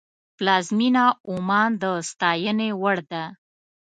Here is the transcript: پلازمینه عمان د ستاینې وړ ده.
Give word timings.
پلازمینه 0.37 1.05
عمان 1.31 1.69
د 1.81 1.83
ستاینې 2.09 2.69
وړ 2.81 2.97
ده. 3.11 3.23